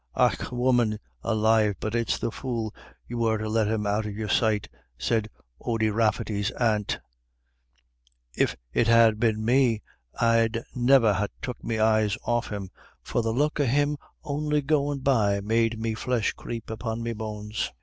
[0.15, 2.73] "Och, woman alive, but it's the fool
[3.07, 6.99] you were to let him out of your sight," said Ody Rafferty's aunt.
[8.35, 9.83] "If it had been me,
[10.19, 12.71] I'd niver ha' took me eyes off him,
[13.03, 13.95] for the look of him
[14.25, 17.71] on'y goin' by made me flesh creep upon me bones."